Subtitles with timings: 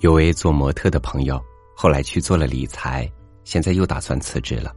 [0.00, 1.42] 有位做模特的朋友，
[1.74, 3.10] 后来去做了理财，
[3.42, 4.72] 现在又打算辞职了。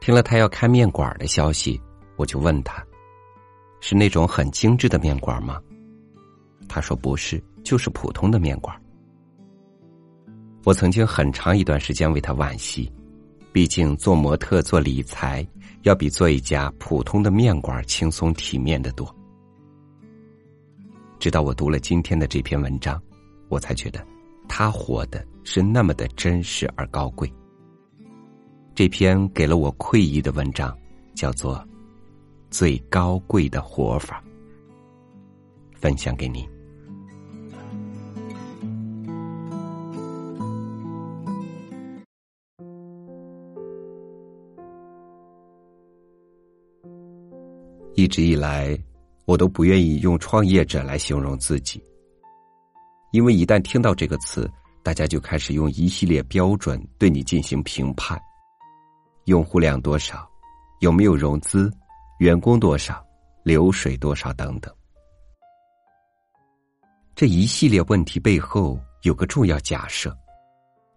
[0.00, 1.80] 听了他要开面馆的消息，
[2.16, 2.84] 我就问他
[3.80, 5.58] ：“是那种很精致的面馆吗？”
[6.68, 8.78] 他说：“不是，就是普通的面馆。”
[10.64, 12.92] 我曾经很长一段时间为他惋惜，
[13.50, 15.46] 毕竟做模特、做理财，
[15.84, 19.08] 要比做一家普通的面馆轻松体面的多。
[21.18, 23.02] 直到我读了今天的这篇文章，
[23.48, 24.06] 我才觉得。
[24.48, 27.32] 他活的是那么的真实而高贵。
[28.74, 30.76] 这篇给了我愧意的文章，
[31.14, 31.56] 叫做
[32.50, 34.22] 《最高贵的活法》，
[35.78, 36.48] 分享给你。
[47.94, 48.78] 一直以来，
[49.24, 51.82] 我都不愿意用创业者来形容自己。
[53.10, 54.50] 因为一旦听到这个词，
[54.82, 58.20] 大家就开始用一系列标准对你进行评判：
[59.24, 60.28] 用户量多少，
[60.80, 61.72] 有没有融资，
[62.18, 63.04] 员工多少，
[63.42, 64.72] 流水多少等等。
[67.14, 70.16] 这一系列问题背后有个重要假设，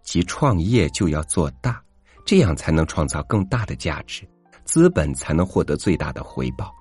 [0.04, 1.82] 即创业就要做大，
[2.26, 4.28] 这样才能创造更大的价值，
[4.66, 6.76] 资本才能获得最大的回报。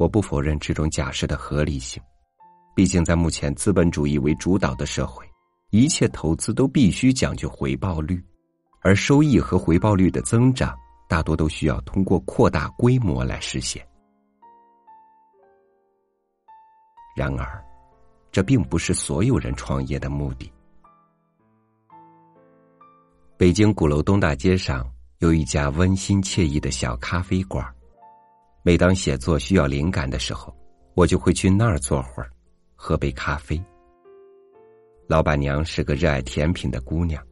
[0.00, 2.02] 我不否认这种假设的合理性，
[2.74, 5.26] 毕竟在目前资本主义为主导的社会，
[5.72, 8.18] 一切投资都必须讲究回报率，
[8.80, 10.74] 而收益和回报率的增长
[11.06, 13.86] 大多都需要通过扩大规模来实现。
[17.14, 17.62] 然而，
[18.32, 20.50] 这并不是所有人创业的目的。
[23.36, 27.62] 北京鼓楼东大街上有一家温馨惬意的小咖啡馆。
[28.62, 30.54] 每当写作需要灵感的时候，
[30.94, 32.30] 我就会去那儿坐会儿，
[32.76, 33.58] 喝杯咖啡。
[35.06, 37.24] 老板娘是个热爱甜品的姑娘，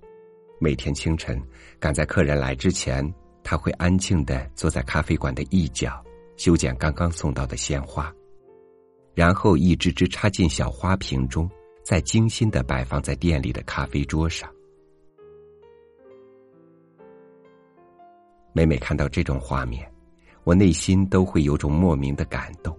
[0.59, 1.41] 每天清晨
[1.78, 3.06] 赶在客人来之前，
[3.44, 6.03] 她会安静的坐在咖啡馆的一角，
[6.38, 8.11] 修剪刚刚送到的鲜花，
[9.15, 11.49] 然后一支支插进小花瓶中，
[11.84, 14.50] 再精心的摆放在店里的咖啡桌上。
[18.55, 19.87] 每每看到这种画面。
[20.48, 22.75] 我内心都会有种莫名的感动。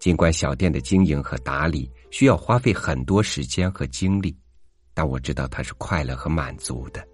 [0.00, 4.36] 尽管小店的经营和打理需要花费很多时间和精力，
[4.92, 7.06] 但我知道他是快乐和满足的，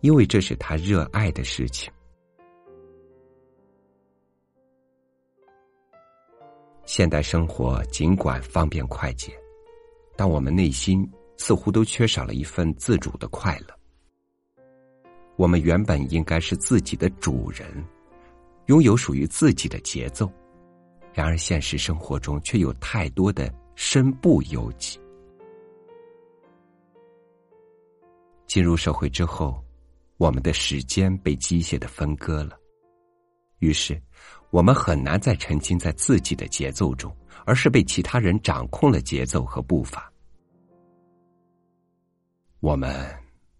[0.00, 1.92] 因为这是他热爱的事情。
[6.86, 9.38] 现代生活尽管方便快捷，
[10.16, 11.06] 但我们内心
[11.36, 13.74] 似乎都缺少了一份自主的快乐。
[15.36, 17.66] 我们原本应该是自己的主人。
[18.66, 20.30] 拥有属于自己的节奏，
[21.12, 25.00] 然而现实生活中却有太多的身不由己。
[28.46, 29.62] 进入社会之后，
[30.16, 32.56] 我们的时间被机械的分割了，
[33.58, 34.00] 于是
[34.50, 40.12] 我们很难再沉浸在自己的节奏中，而是被其他人掌控了节奏和步伐。
[42.60, 42.94] 我们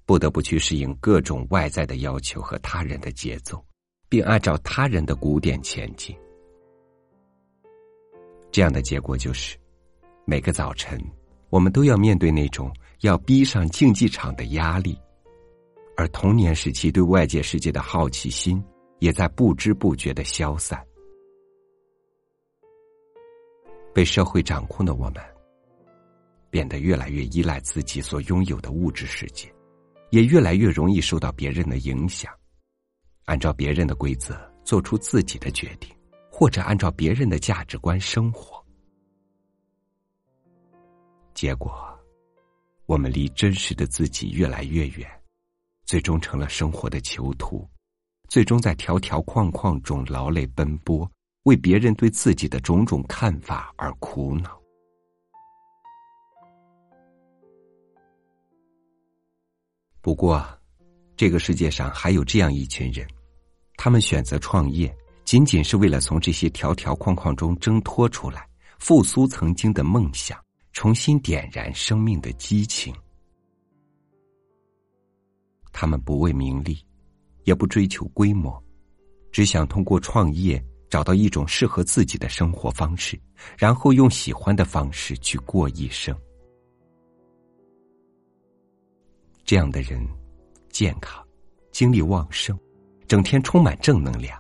[0.05, 3.65] 不得不去适应各种外在的要求和他人的节奏。
[4.13, 6.15] 并按照他人的鼓点前进，
[8.51, 9.57] 这样的结果就是，
[10.27, 11.01] 每个早晨
[11.49, 12.71] 我们都要面对那种
[13.01, 15.01] 要逼上竞技场的压力，
[15.97, 18.63] 而童年时期对外界世界的好奇心
[18.99, 20.79] 也在不知不觉的消散。
[23.95, 25.23] 被社会掌控的我们，
[26.51, 29.51] 变得越来越依赖自己所拥有的物质世界，
[30.11, 32.31] 也越来越容易受到别人的影响。
[33.25, 35.95] 按照别人的规则做出自己的决定，
[36.31, 38.63] 或者按照别人的价值观生活，
[41.33, 41.73] 结果，
[42.87, 45.09] 我们离真实的自己越来越远，
[45.85, 47.67] 最终成了生活的囚徒，
[48.29, 51.11] 最终在条条框框中劳累奔波，
[51.45, 54.61] 为别人对自己的种种看法而苦恼。
[60.01, 60.45] 不过。
[61.17, 63.07] 这个世界上还有这样一群人，
[63.77, 64.93] 他们选择创业，
[65.25, 68.49] 仅仅是为了从这些条条框框中挣脱出来，
[68.79, 70.39] 复苏曾经的梦想，
[70.73, 72.93] 重新点燃生命的激情。
[75.73, 76.85] 他们不为名利，
[77.45, 78.61] 也不追求规模，
[79.31, 83.21] 只想通过创业找到一种适合自己的生活方式，
[83.57, 86.17] 然后用喜欢的方式去过一生。
[89.45, 90.05] 这样的人。
[90.73, 91.25] 健康，
[91.71, 92.59] 精力旺盛，
[93.07, 94.37] 整天充满正能量。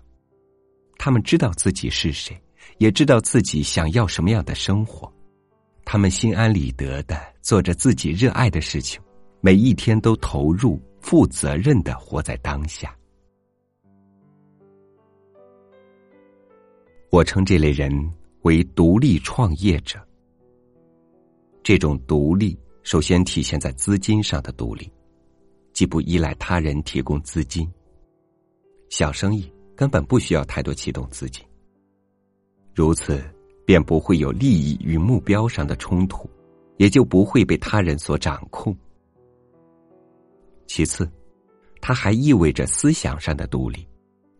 [0.98, 2.36] 他们知道自己是谁，
[2.78, 5.12] 也知道自己想要什么样的生活。
[5.84, 9.00] 他们心安理得的做着自己热爱的事情，
[9.40, 12.96] 每一天都投入、负责任的活在当下。
[17.10, 17.92] 我称这类人
[18.42, 20.00] 为独立创业者。
[21.62, 24.90] 这种独立首先体现在资金上的独立，
[25.82, 27.68] 既不依赖他人提供资金。
[28.88, 31.44] 小生意根本不需要太多启动资金，
[32.72, 33.20] 如此
[33.66, 36.30] 便不会有利益与目标上的冲突，
[36.76, 38.72] 也就不会被他人所掌控。
[40.68, 41.10] 其次，
[41.80, 43.84] 它还意味着思想上的独立。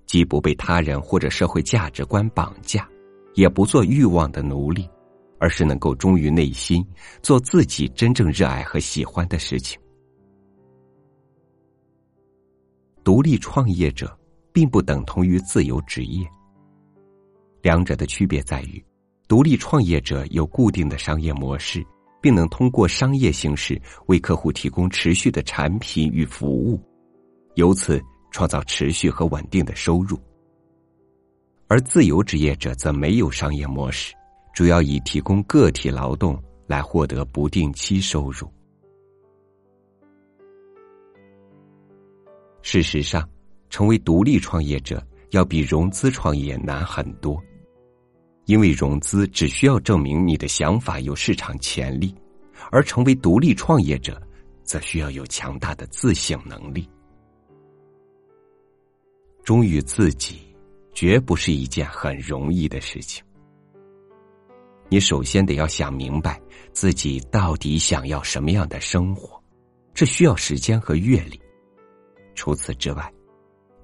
[0.07, 2.89] 既不被他人或者社会价值观绑架，
[3.35, 4.89] 也不做欲望的奴隶，
[5.41, 6.87] 而是能够忠于内心，
[7.21, 9.81] 做自己真正热爱和喜欢的事情。
[13.05, 14.19] 独立创业者
[14.53, 16.27] 并不等同于自由职业，
[17.63, 18.85] 两者的区别在于，
[19.29, 21.85] 独立创业者有固定的商业模式，
[22.21, 26.81] 并能通过商业形式为客户提供持续的产品与服务，
[27.55, 28.03] 由此。
[28.35, 30.19] 创造持续和稳定的收入，
[31.69, 34.15] 而自由职业者则没有商业模式，
[34.55, 38.51] 主要以提供个体劳动来获得不定期收入。
[42.63, 43.29] 事实上，
[43.71, 47.43] 成为独立创业者要比融资创业难很多，
[48.47, 52.15] 因为融资只需要证明你的想法有市场潜力，
[52.71, 54.21] 而成为独立创业者，
[54.63, 56.89] 则需要有强大的自省能力。
[59.43, 60.39] 忠于自己，
[60.95, 63.25] 绝不是一件很容易的事情。
[64.89, 66.41] 你首先得要想明白
[66.73, 69.43] 自己到底想要什么样的生活，
[69.93, 71.42] 这需要时间和阅历。
[72.35, 73.13] 除此之外，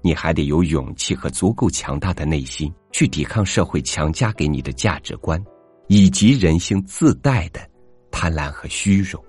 [0.01, 5.43] 你还得有勇气和足够强大的内心，去抵抗社会强加给你的价值观，
[5.87, 7.59] 以及人性自带的
[8.11, 9.23] 贪婪和虚荣。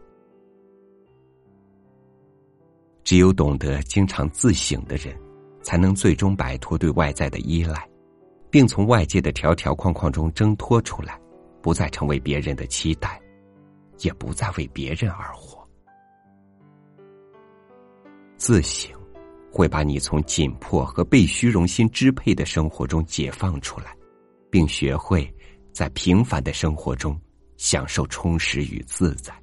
[3.04, 5.14] 只有懂得经常自省的人。
[5.62, 7.86] 才能最终摆脱对外在的依赖，
[8.50, 11.20] 并从外界的条条框框中挣脱出来，
[11.60, 13.20] 不再成为别人的期待，
[13.98, 15.68] 也不再为别人而活。
[18.38, 18.90] 自省
[19.50, 23.96] 会把你从紧迫和被虚荣心支配的生活中解放出来，
[24.50, 25.32] 并学会
[25.72, 27.20] 在平凡的生活中
[27.56, 29.34] 享受充实与自在。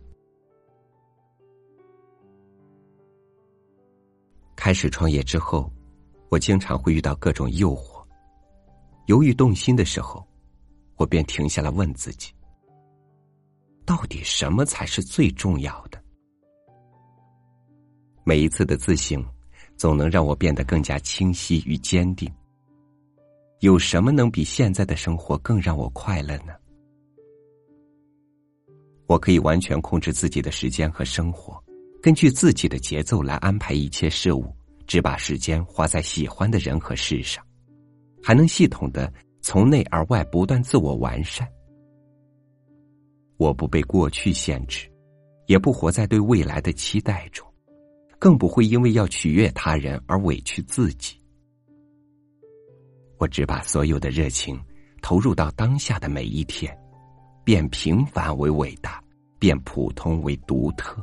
[4.55, 5.71] 开始创业之后。
[6.29, 8.05] 我经常会遇到各种诱惑，
[9.05, 10.27] 犹豫动心的时候，
[10.97, 12.33] 我便停下来问自己：
[13.85, 16.03] 到底什么才是最重要的？
[18.25, 19.23] 每一次的自省，
[19.77, 22.29] 总能让我变得更加清晰与坚定。
[23.59, 26.53] 有什么能比现在的生活更让我快乐呢？
[29.05, 31.63] 我可以完全控制自己的时间和生活，
[32.01, 34.53] 根据自己的节奏来安排一切事物。
[34.87, 37.45] 只把时间花在喜欢的人和事上，
[38.23, 41.47] 还能系统的从内而外不断自我完善。
[43.35, 44.89] 我不被过去限制，
[45.47, 47.45] 也不活在对未来的期待中，
[48.19, 51.15] 更不会因为要取悦他人而委屈自己。
[53.17, 54.59] 我只把所有的热情
[55.01, 56.75] 投入到当下的每一天，
[57.43, 59.03] 变平凡为伟大，
[59.39, 61.01] 变普通为独特。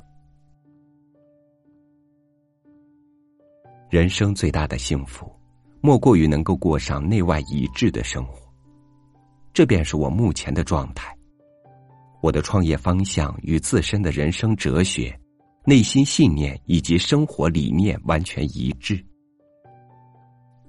[3.91, 5.33] 人生最大的幸福，
[5.81, 8.41] 莫过于能够过上内外一致的生活。
[9.53, 11.17] 这便是我目前的状态。
[12.21, 15.17] 我的创业方向与自身的人生哲学、
[15.65, 19.03] 内心信念以及生活理念完全一致。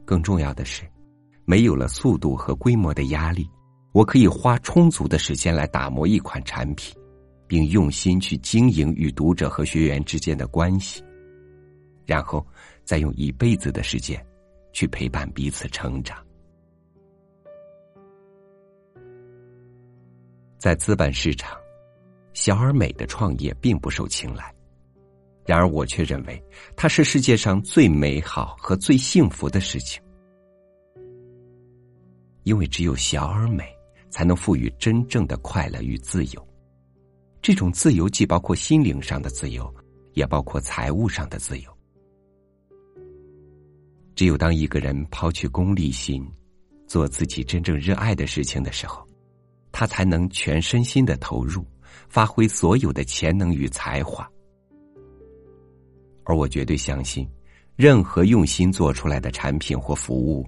[0.06, 0.84] 更重要的是，
[1.46, 3.50] 没有了速度和规模的压力，
[3.92, 6.96] 我可以花充足的时间来打磨一款产品，
[7.48, 11.04] 并用心去经营与读者和学员之间的关系，
[12.06, 12.46] 然后。
[12.88, 14.24] 再用一辈子的时间，
[14.72, 16.24] 去陪伴彼此成长。
[20.60, 21.58] 在资本市场，
[22.34, 24.54] 小而美的创业并不受青睐，
[25.46, 26.44] 然而我却认为
[26.76, 30.02] 它是世界上最美好和最幸福的事情，
[32.44, 33.64] 因为只有小而美，
[34.10, 36.48] 才能赋予真正的快乐与自由。
[37.42, 39.72] 这种自由既包括心灵上的自由，
[40.14, 41.72] 也包括财务上的自由。
[44.16, 46.28] 只有当一个人抛去功利心，
[46.88, 49.06] 做自己真正热爱的事情的时候，
[49.72, 51.64] 他才能全身心的投入，
[52.10, 54.28] 发挥所有的潜能与才华。
[56.26, 57.26] 而我绝对相信，
[57.76, 60.46] 任何用心做出来的产品或服务，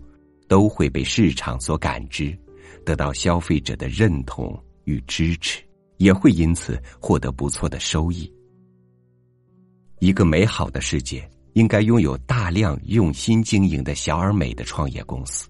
[0.47, 2.37] 都会被市场所感知，
[2.83, 5.63] 得到消费者的认同与支持，
[5.97, 8.31] 也会因此获得不错的收益。
[9.99, 15.47] 一个美好的世界应该拥有大量用心经营的小而美的创业公司，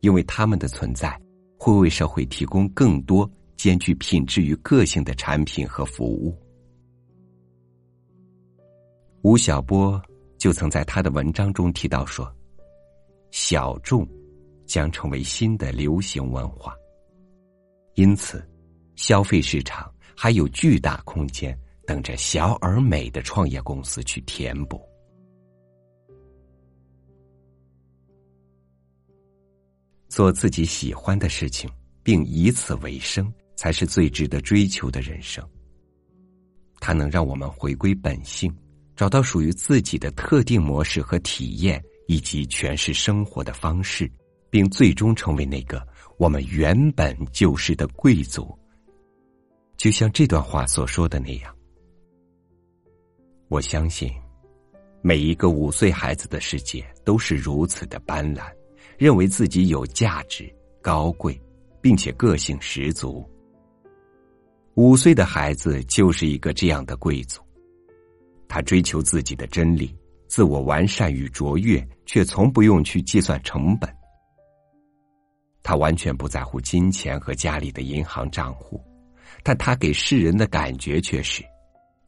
[0.00, 1.20] 因为他们的存在
[1.56, 6.36] 会为社会提供更多兼具品质与个性的产品和服务。
[9.22, 10.00] 吴晓波
[10.38, 12.32] 就曾在他的文章中提到说
[13.30, 14.06] ：“小众
[14.66, 16.74] 将成为新的流行文化，
[17.94, 18.46] 因此，
[18.96, 21.58] 消费市场还有巨大空间。”
[21.88, 24.78] 等着小而美的创业公司去填补。
[30.06, 31.70] 做自己喜欢的事情，
[32.02, 35.42] 并以此为生，才是最值得追求的人生。
[36.78, 38.54] 它能让我们回归本性，
[38.98, 44.10] 找到属于自己的特定模式和体验，以及诠释生活的方式，
[44.50, 45.80] 并最终成为那个
[46.16, 48.52] 我们原本就是的贵族。
[49.76, 51.54] 就像这段话所说的那样。
[53.46, 54.10] 我相信，
[55.00, 58.50] 每一个五岁孩子的世界都是如此的斑斓，
[58.98, 60.52] 认为自己有价值、
[60.82, 61.40] 高贵，
[61.80, 63.24] 并且个性十足。
[64.74, 67.40] 五岁的孩子就是一个这样的贵族，
[68.48, 69.94] 他追求自己的真理、
[70.26, 73.88] 自我完善与卓越，却从不用去计算成本。
[75.62, 78.82] 他完全不在乎金钱和家里的银行账户，
[79.42, 81.44] 但他给世人的感觉却是。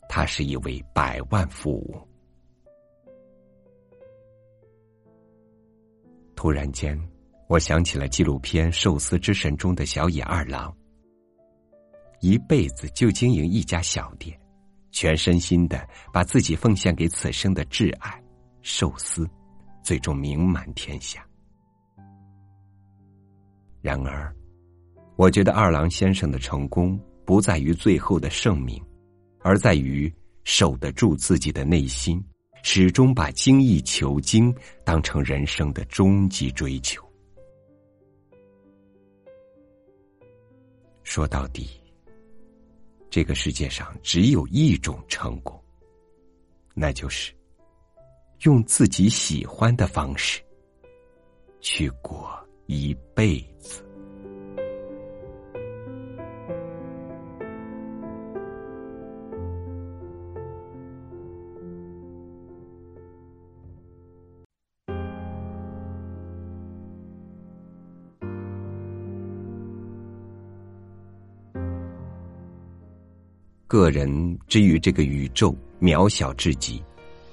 [0.09, 2.09] 他是一位百万富翁。
[6.35, 6.99] 突然间，
[7.49, 10.75] 我想起了纪录片《寿司之神》中的小野二郎，
[12.21, 14.37] 一辈子就经营一家小店，
[14.91, 18.23] 全身心的把自己奉献给此生的挚爱——
[18.63, 19.29] 寿司，
[19.83, 21.27] 最终名满天下。
[23.81, 24.35] 然而，
[25.17, 28.83] 我觉得二郎先生的成功不在于最后的盛名。
[29.43, 30.13] 而在于
[30.45, 32.23] 守得住自己的内心，
[32.63, 34.55] 始终把精益求精
[34.85, 37.03] 当成人生的终极追求。
[41.05, 41.80] 说到底，
[43.11, 45.61] 这个世界上只有一种成功，
[46.75, 47.35] 那就是
[48.43, 50.41] 用自己喜欢的方式
[51.61, 52.31] 去过
[52.67, 53.85] 一辈子。
[73.71, 76.83] 个人之于这个宇宙渺小至极，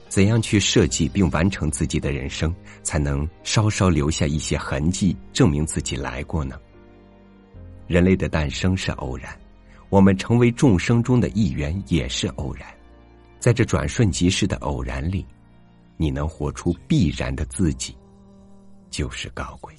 [0.08, 2.54] 怎样去设计并完成自己的人生，
[2.84, 6.56] 才能稍稍留下一些痕迹，证明自己来过呢？
[7.88, 9.36] 人类的诞生是偶然，
[9.90, 12.68] 我们成为众生中的一员也是偶然，
[13.40, 15.26] 在这转瞬即逝的偶然里，
[15.98, 17.98] 你能活出必然的自己，
[18.92, 19.74] 就是高贵。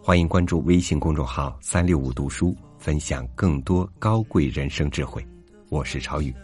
[0.00, 2.56] 欢迎关注微信公众号“三六五读书”。
[2.82, 5.24] 分享更多高贵人生智慧，
[5.68, 6.34] 我是朝宇，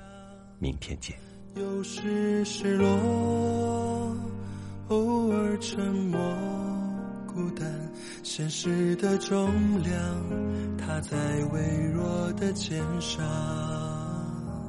[0.61, 1.19] 明天见。
[1.57, 2.87] 有时失落，
[4.87, 6.21] 偶尔沉默，
[7.27, 7.69] 孤单，
[8.23, 9.51] 现实的重
[9.83, 9.99] 量，
[10.79, 11.19] 它在
[11.53, 11.61] 微
[11.93, 13.21] 弱的肩上。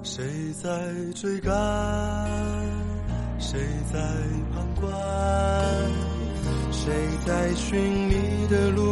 [0.02, 1.54] 谁在追赶？
[3.38, 3.60] 谁
[3.94, 4.00] 在
[4.56, 4.92] 旁观？
[6.72, 6.92] 谁
[7.28, 8.89] 在寻你的路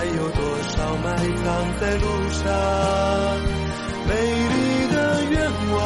[0.00, 1.14] 还有多少埋
[1.44, 1.44] 藏
[1.78, 2.40] 在路上？
[4.08, 4.14] 美
[4.48, 4.96] 丽的
[5.28, 5.36] 愿
[5.74, 5.76] 望，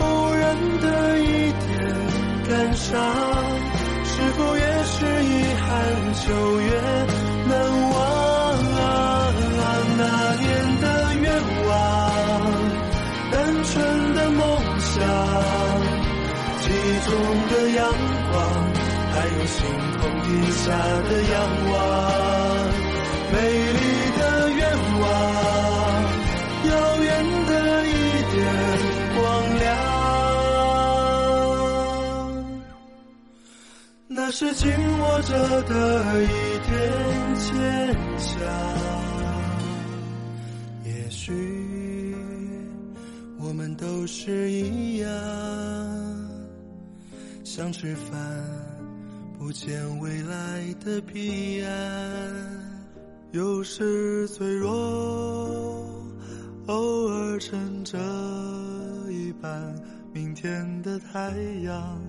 [0.00, 0.42] 偶然
[0.80, 1.70] 的一点
[2.48, 2.98] 感伤，
[4.02, 5.70] 是否也是遗憾？
[6.14, 6.66] 秋月
[7.46, 7.54] 难
[7.92, 7.96] 忘。
[10.00, 10.02] 那
[10.34, 10.46] 年
[10.80, 10.84] 的
[11.14, 11.26] 愿
[11.68, 11.70] 望，
[13.30, 14.42] 单纯的梦
[14.80, 14.98] 想，
[16.58, 17.14] 记忆中
[17.50, 17.80] 的阳
[18.32, 18.34] 光。
[19.10, 19.56] 还有星
[20.00, 20.66] 空底下
[21.08, 21.34] 的仰
[21.72, 21.74] 望，
[23.32, 23.36] 美
[23.72, 23.78] 丽
[24.18, 24.20] 的
[24.50, 24.60] 愿
[25.00, 25.04] 望，
[26.68, 26.70] 遥
[27.02, 27.08] 远
[27.46, 27.52] 的
[27.86, 27.90] 一
[28.32, 28.36] 点
[29.14, 29.18] 光
[29.58, 29.66] 亮
[34.08, 35.32] 那是紧握着
[35.62, 35.72] 的
[36.24, 36.26] 一
[36.68, 36.70] 点
[37.36, 37.48] 坚
[38.18, 38.28] 强。
[40.84, 42.14] 也许
[43.38, 45.08] 我们都是一样，
[47.44, 48.18] 想吃饭，
[49.38, 52.77] 不见未来的彼岸。
[53.32, 54.70] 有时脆弱，
[56.66, 57.98] 偶尔撑着
[59.10, 59.74] 一半。
[60.14, 61.30] 明天的太
[61.62, 62.00] 阳，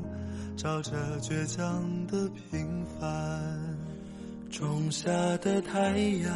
[0.55, 3.77] 照着倔强的平凡。
[4.49, 6.33] 种下的太阳，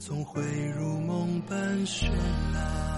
[0.00, 0.42] 总会
[0.76, 2.08] 如梦般绚
[2.52, 2.91] 烂。